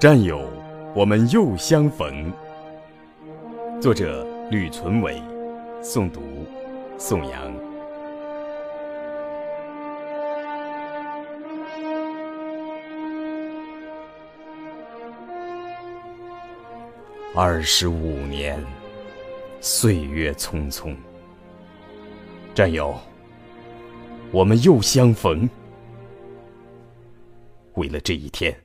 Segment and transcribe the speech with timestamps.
[0.00, 0.48] 战友，
[0.94, 2.32] 我们又相逢。
[3.80, 5.20] 作者：吕存伟，
[5.82, 6.20] 诵读：
[6.96, 7.52] 宋阳。
[17.34, 18.64] 二十五年，
[19.60, 20.94] 岁月匆匆。
[22.54, 22.94] 战友，
[24.30, 25.50] 我们又相逢。
[27.74, 28.56] 为了这一天。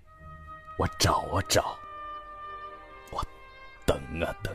[0.77, 1.77] 我找啊找，
[3.11, 3.23] 我
[3.85, 4.51] 等啊等，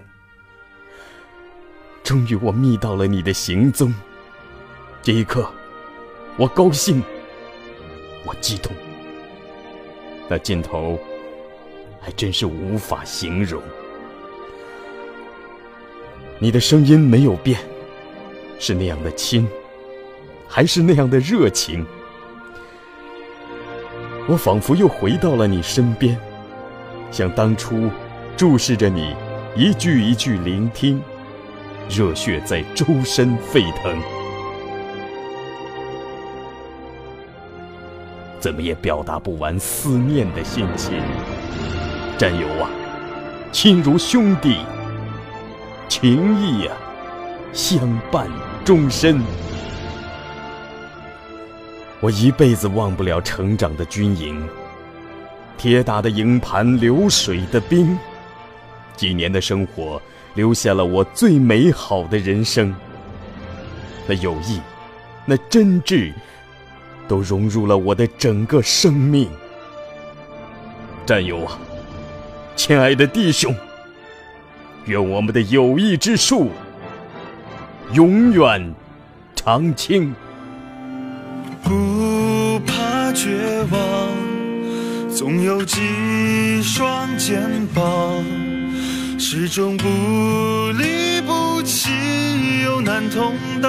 [2.02, 3.94] 终于我觅到了你的行踪。
[5.00, 5.48] 这一刻，
[6.36, 7.02] 我高兴，
[8.24, 8.72] 我激动，
[10.28, 10.98] 那劲头
[12.00, 13.62] 还真是无法形容。
[16.40, 17.60] 你的声音没有变，
[18.58, 19.48] 是那样的亲，
[20.48, 21.86] 还是那样的热情。
[24.28, 26.14] 我仿佛又回到了你身边，
[27.10, 27.88] 像当初
[28.36, 29.16] 注视着你，
[29.56, 31.00] 一句一句聆听，
[31.88, 33.98] 热血在周身沸腾，
[38.38, 41.00] 怎么也表达不完思念的心情。
[42.18, 42.68] 战友啊，
[43.50, 44.58] 亲如兄弟，
[45.88, 46.76] 情谊啊，
[47.54, 48.28] 相伴
[48.62, 49.22] 终身。
[52.00, 54.40] 我一辈子忘不了成长的军营，
[55.56, 57.98] 铁打的营盘，流水的兵，
[58.96, 60.00] 几年的生活，
[60.34, 62.72] 留下了我最美好的人生。
[64.06, 64.60] 那友谊，
[65.26, 66.12] 那真挚，
[67.08, 69.28] 都融入了我的整个生命。
[71.04, 71.58] 战友啊，
[72.54, 73.52] 亲爱的弟兄，
[74.84, 76.52] 愿我们的友谊之树
[77.92, 78.72] 永远
[79.34, 80.14] 长青。
[81.68, 83.78] 不怕绝望，
[85.14, 87.42] 总有几双肩
[87.74, 88.24] 膀，
[89.18, 89.86] 始终不
[90.78, 91.90] 离不弃，
[92.64, 93.68] 又难同当。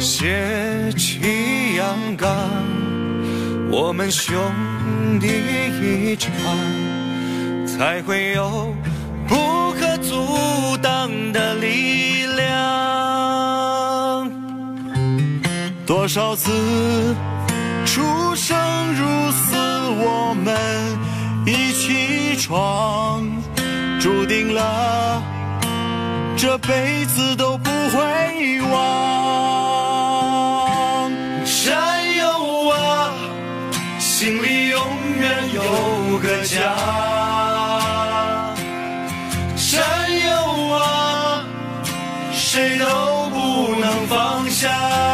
[0.00, 2.28] 血气阳刚，
[3.70, 4.36] 我们兄
[5.20, 5.28] 弟
[5.80, 6.32] 一场，
[7.64, 8.74] 才会有
[15.86, 16.50] 多少次
[17.84, 18.56] 出生
[18.94, 19.54] 入死，
[19.98, 20.56] 我们
[21.46, 23.22] 一起闯，
[24.00, 25.22] 注定了
[26.38, 28.72] 这辈子都不会忘。
[31.44, 33.12] 战友啊，
[33.98, 34.80] 心里永
[35.20, 35.62] 远有
[36.18, 36.74] 个家。
[39.56, 39.82] 战
[40.26, 40.32] 友
[40.72, 41.44] 啊，
[42.32, 42.84] 谁都
[43.28, 45.13] 不能放下。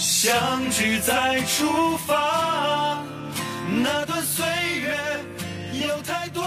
[0.00, 3.04] 相聚再出发
[3.84, 4.46] 那段岁
[4.80, 4.96] 月
[5.86, 6.42] 有太多